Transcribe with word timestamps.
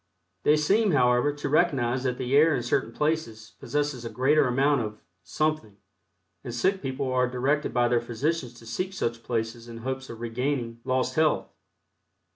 They 0.41 0.57
seem, 0.57 0.93
however, 0.93 1.31
to 1.33 1.47
recognize 1.47 2.05
that 2.05 2.17
the 2.17 2.35
air 2.35 2.55
in 2.55 2.63
certain 2.63 2.91
places 2.91 3.53
possesses 3.59 4.03
a 4.03 4.09
greater 4.09 4.47
amount 4.47 4.81
of 4.81 4.99
"something" 5.21 5.77
and 6.43 6.51
sick 6.55 6.81
people 6.81 7.13
are 7.13 7.27
directed 7.29 7.71
by 7.71 7.87
their 7.87 8.01
physicians 8.01 8.55
to 8.55 8.65
seek 8.65 8.93
such 8.93 9.21
places 9.21 9.67
in 9.67 9.77
hopes 9.85 10.09
of 10.09 10.19
regaining, 10.19 10.79
lost 10.83 11.13
health. 11.17 11.51